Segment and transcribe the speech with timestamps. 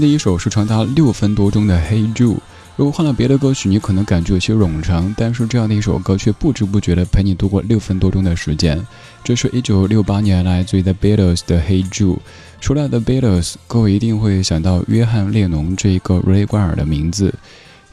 [0.00, 2.34] 第一首是长达六分多钟的《Hey Jude》。
[2.76, 8.84] 如果换了别的歌曲，你可能感觉有些冗长，但是这样的一首歌却不知不觉地陪你度过六分多钟的时间。
[9.22, 12.16] 这是一九六八年来自于 The Beatles 的《Hey Jude》。
[12.60, 17.32] 说到 The Beatles，各位一定会想到约翰列侬这一个雷冠尔的名字。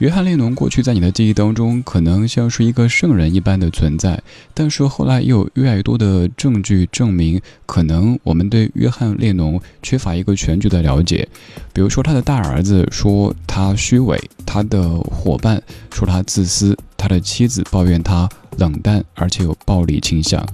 [0.01, 4.19] 约翰列侬过去在你的记忆当中可能像是一个圣人一般的存在，
[4.51, 11.29] 但是后来又有越来越多的证据证明，可能我们对约翰列侬缺乏一个全局的了解。
[11.71, 15.61] 比如说，他的大儿子说他虚伪，他的伙伴
[15.93, 18.27] 说他自私，他的妻子抱怨他
[18.57, 20.45] 冷淡而且有暴力倾向。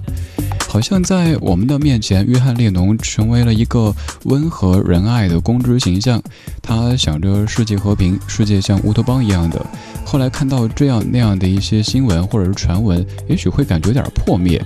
[0.68, 6.22] 好像在我们的面前，约翰列侬成为了一个温和仁爱的公知形象。
[6.62, 9.64] 他想着世界和平，世界像乌托邦一样的。
[10.04, 14.62] 后来看到这样那样的一些新闻或者是传闻，也许会感觉有点破灭。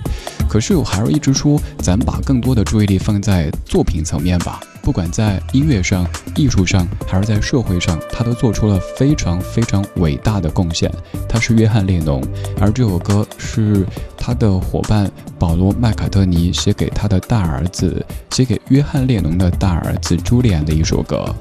[0.49, 4.59] 可是我还是一直说，咱把更多的注意力放在作品层面吧。
[4.81, 6.05] 不管在音乐上、
[6.35, 10.91] 艺术上，还是在社会上，他都做出了非常非常伟大的贡献。
[11.29, 12.21] 他是约翰列侬，
[12.59, 13.85] 而这首歌是
[14.17, 21.33] 他的伙伴保罗麦卡特尼写给他的大儿子，写给约翰列侬的大儿子朱利安的一首歌。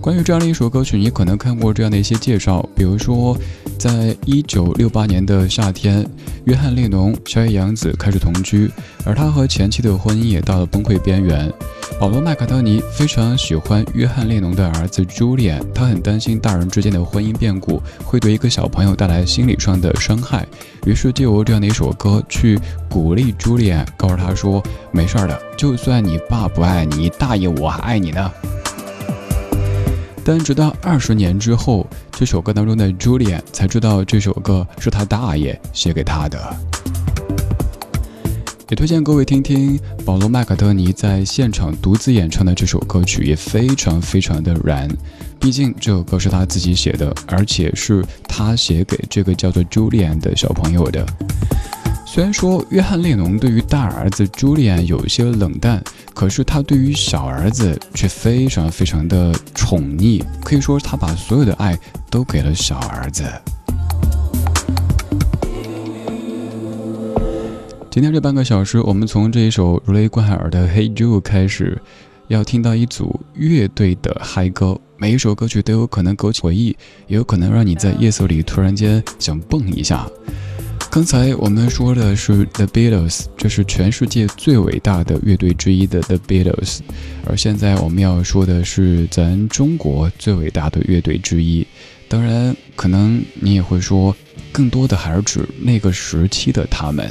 [0.00, 3.36] 关于这样的一首歌曲，你可能看过这样的一些介绍，比如说，
[3.78, 6.08] 在一九六八年的夏天，
[6.44, 8.70] 约翰列侬、小野洋子开始同居，
[9.04, 11.52] 而他和前妻的婚姻也到了崩溃边缘。
[12.00, 20.46] 保罗麦卡特尼非常喜欢约翰列侬的儿子朱利安，他很担心大人之间的婚姻变故会对一个小朋友带来心理上的伤害，
[20.86, 22.58] 于是就由这样的一首歌去
[22.88, 24.62] 鼓励朱利安，告诉他说
[24.92, 28.30] ：“没事儿的，就算你爸不爱你，大爷我还爱你呢。”
[30.24, 36.56] 但直到二十年之后，这首歌当中的 Julian 才知道这首歌是他大爷写给他的。
[38.68, 44.88] 也推荐各位听听保罗·麦卡特尼在现场独自演唱的这首歌曲，也非常非常的燃。
[45.40, 51.04] 毕竟这首歌是他自己写的，而且是他写给这个叫做 Julian 的小朋友的。
[52.06, 55.82] 虽然说约翰列侬对于大儿子朱利安有一些冷淡，
[56.20, 61.74] 可是他对于小儿子却非常非常的宠溺，可以说他把所有的爱
[62.10, 63.24] 都给了小儿子。
[67.90, 71.80] 今天这半个小时，我们从这一首如雷贯耳的《Hey Jude》开始，
[72.28, 74.78] 要听到一组乐队的嗨歌。
[74.98, 80.06] 每一首歌曲都有可能勾起回忆，也有可能让你在夜色里突然间想蹦一下。
[80.90, 86.80] 刚才我们说的是 The Beatles，这是全世界最伟大的乐队之一的 The Beatles，
[87.24, 91.64] 而现在我们要说的是咱中国最伟大的乐队之一。
[92.08, 94.14] 当然，可能你也会说，
[94.50, 97.08] 更多的还是指那个时期的他们。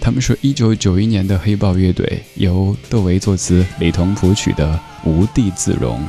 [0.00, 6.00] 他们是一九九一年的黑豹乐队，由窦唯作词，李彤谱曲的《无地自容》。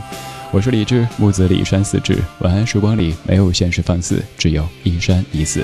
[0.51, 2.17] 我是李志，木子李山四志。
[2.39, 5.61] 晚安时光里没有现实放肆，只有一山一寺。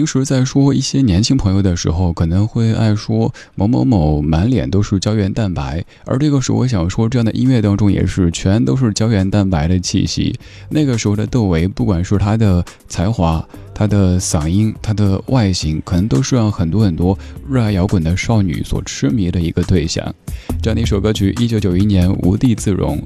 [0.00, 10.34] 平时在说一些年轻朋友的时候，可能会爱说某某某满脸都是胶原蛋白，而这个时候我想说，这样的音乐当中也是全都是胶原蛋白的气息。
[10.70, 13.46] 那个时候的窦唯，不管是他的才华。
[13.80, 17.18] 她的嗓音，她的外形，可能都是让很多很多
[17.48, 20.14] 热爱摇滚的少女所痴迷的一个对象。
[20.60, 22.98] 这样的一首歌曲，一九九一年《无地自容》。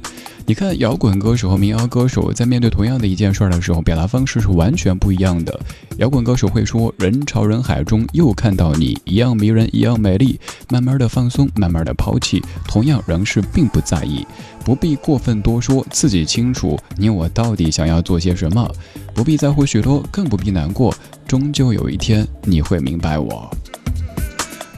[0.47, 5.59] 你看，摇滚歌手和民谣歌手在面对同样的一件事儿的时候，表达方式是完全不一样的。
[5.99, 14.27] 摇滚歌手会说：“人潮人海中又看到你，一样迷人，一样美丽。”慢慢的放松，慢慢的抛弃，同样仍是并不在意。
[14.65, 18.69] 不必过分多说，自己清楚你我到底想要做些什么。
[19.15, 20.95] 不必在乎许多，更不必难过，
[21.29, 23.51] 终究有一天你会明白我。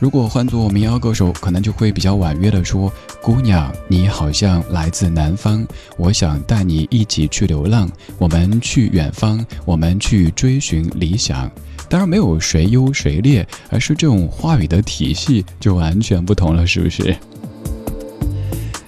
[0.01, 5.65] 如果换做民谣歌手，可能就会比较婉约的说：“姑娘，你好像来自南方，
[5.97, 7.89] 我想带你一起去流浪，
[8.19, 11.49] 我们去远方，我们去追寻理想。”
[11.89, 17.17] 当然没有谁优谁劣，而是这种话语的体系就完全不同了，是不是？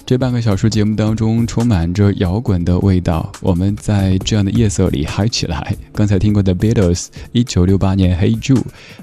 [0.08, 5.76] 这半个小时节目当中充满着摇滚的味道，我们在这样的夜色里嗨起来。
[5.92, 8.54] 刚才听过的 Beatles，一九六八年《Hey Jude》，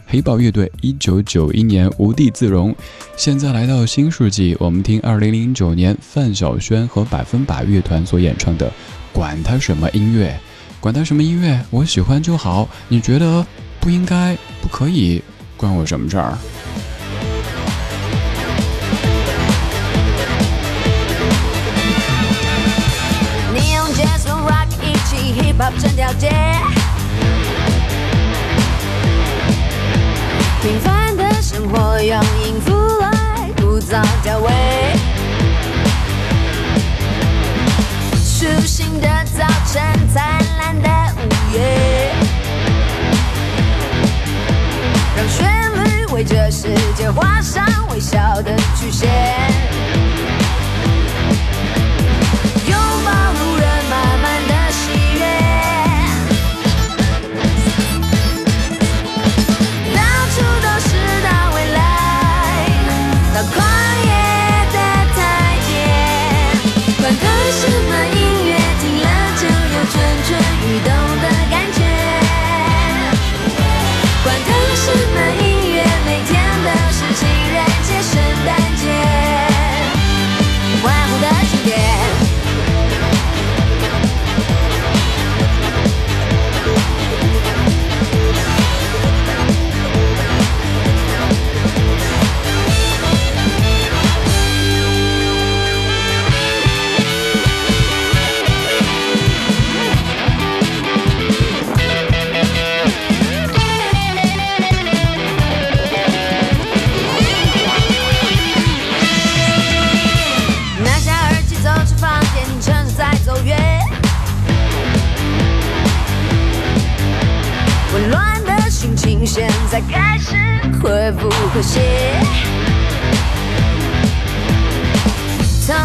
[0.07, 2.71] 黑豹乐队一九九一年《无地自容》。
[3.15, 8.67] 现在来到新世纪，我们听二零零九年范晓萱和百分百乐团所演唱的
[9.13, 10.29] 《管他什么音乐》，
[10.81, 12.67] 管他什么音乐，我喜欢就好。
[12.87, 13.45] 你觉得
[13.79, 15.21] 不应该、不可以，
[15.55, 16.35] 关我什么事儿？
[25.79, 26.29] 整条街，
[30.61, 34.51] 平凡的生活用音符来枯燥调味。
[38.23, 39.07] 舒心的
[39.37, 39.81] 早晨，
[40.13, 40.23] 灿
[40.59, 42.11] 烂的午夜，
[45.15, 45.43] 让旋
[45.83, 49.54] 律为这世界画上微笑的曲线。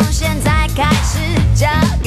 [0.01, 1.19] 从现在开始
[1.55, 2.00] 叫。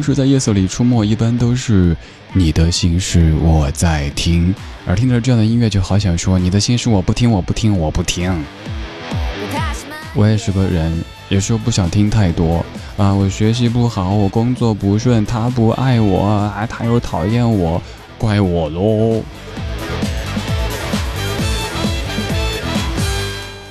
[0.00, 1.94] 平时在夜色里出没，一般都是
[2.32, 4.54] 你的心事我在听，
[4.86, 8.32] 而听着这样的音乐，就好想说你的心事我不听，我不听，我不听。
[10.14, 10.90] 我也是个人，
[11.28, 12.64] 有时候不想听太多
[12.96, 13.12] 啊。
[13.12, 17.82] 我学习不好，我工作不顺，他不爱我，啊，他又讨厌我，
[18.16, 19.22] 怪我喽。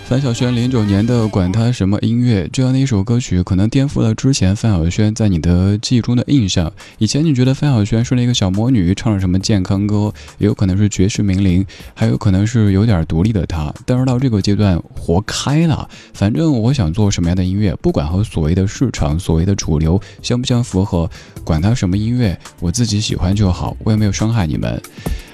[0.10, 6.74] 范晓萱零九年的《管他什么音乐》这样的一首歌曲，可能颠覆了之前范晓萱在你的记忆中的印象。
[6.98, 13.72] 以前你觉得范晓萱是那个小魔女，唱了什么健康歌，也有可能是绝世名伶，还有可能是有点独立的她。
[13.86, 15.88] 但是到这个阶段，活开了。
[16.16, 21.08] 反正我想做什么样的音乐，不管和所谓的市场、所谓的主流相不相符合，
[21.44, 24.82] 管他什么音乐，我自己喜欢就好，我也没有伤害你们。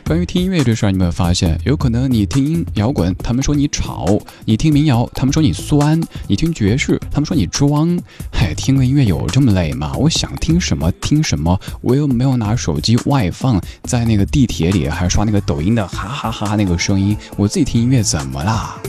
[0.08, 8.00] 关于听音乐这事儿，你有没有发现，有可能你听摇滚，他们说你吵；你听民谣，他们说你酸；你听爵士，他们说你装。
[8.32, 9.94] 嗨，听个音乐有这么累吗？
[9.98, 18.80] 我想听什么听什么，我又没有拿手机外放在那个地铁里，还刷那个抖音的哈哈哈那个声音，我自己听音乐怎么啦？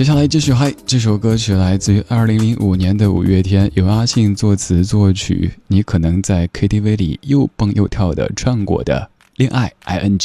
[0.00, 5.50] 接下来继续嗨，这首歌曲来自于二零零五年的五月天，由阿信作词作曲。
[5.66, 10.16] 你可能在 KTV 里又蹦又跳的唱过的《恋爱 ING》。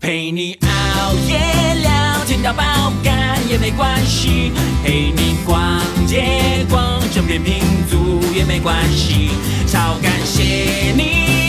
[0.00, 1.38] 陪你熬夜
[1.82, 4.50] 聊天到爆肝也没关系，
[4.82, 9.28] 陪你逛街逛整片拼图也没关系，
[9.66, 10.42] 超感谢
[10.96, 11.41] 你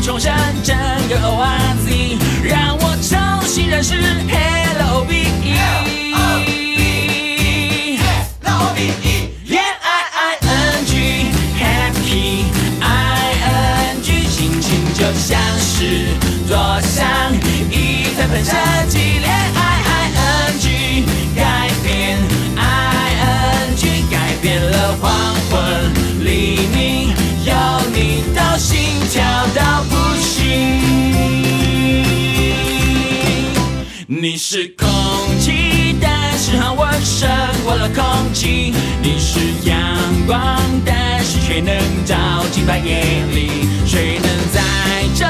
[0.00, 0.32] 重生
[0.62, 0.76] 整
[1.08, 2.90] 个 OZ，让我。
[3.02, 5.58] 重新认识 Hello B E，
[9.46, 12.44] 恋爱 I N G，Happy
[12.80, 12.84] I
[13.94, 16.14] N G，心情就像是
[16.46, 17.34] 坐上
[17.70, 18.52] 一台喷射
[18.88, 19.69] 机，恋爱
[34.20, 34.86] 你是空
[35.38, 37.26] 气，但是和我胜
[37.64, 38.04] 过了空
[38.34, 38.74] 气。
[39.02, 39.78] 你是阳
[40.26, 43.66] 光，但是却能照进白夜里。
[43.86, 44.60] 谁能在
[45.14, 45.24] 昼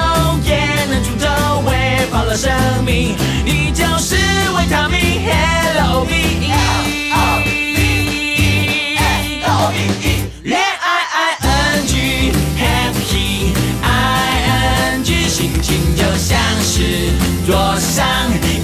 [0.44, 2.50] 夜能出头，喂饱了生
[2.84, 3.14] 命？
[3.44, 4.16] 你就是
[4.56, 6.50] 维他命，Hello B E。
[10.42, 13.86] 恋爱 I N G，Happy I
[14.94, 17.12] N G，心情就像是
[17.50, 18.06] 坐上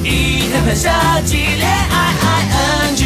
[0.05, 0.88] 一台喷射
[1.25, 3.06] 机恋爱 ing